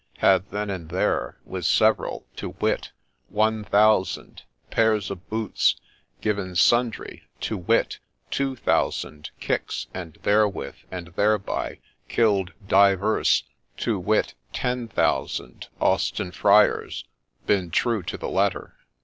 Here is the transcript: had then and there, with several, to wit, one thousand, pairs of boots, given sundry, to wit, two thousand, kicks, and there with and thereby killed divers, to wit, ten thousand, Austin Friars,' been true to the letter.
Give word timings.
had 0.17 0.49
then 0.49 0.71
and 0.71 0.89
there, 0.89 1.37
with 1.45 1.63
several, 1.63 2.25
to 2.35 2.55
wit, 2.59 2.91
one 3.29 3.63
thousand, 3.63 4.41
pairs 4.71 5.11
of 5.11 5.29
boots, 5.29 5.79
given 6.21 6.55
sundry, 6.55 7.21
to 7.39 7.55
wit, 7.55 7.99
two 8.31 8.55
thousand, 8.55 9.29
kicks, 9.39 9.85
and 9.93 10.17
there 10.23 10.47
with 10.49 10.85
and 10.89 11.09
thereby 11.09 11.77
killed 12.09 12.51
divers, 12.67 13.43
to 13.77 13.99
wit, 13.99 14.33
ten 14.53 14.87
thousand, 14.87 15.67
Austin 15.79 16.31
Friars,' 16.31 17.05
been 17.45 17.69
true 17.69 18.01
to 18.01 18.17
the 18.17 18.27
letter. 18.27 18.73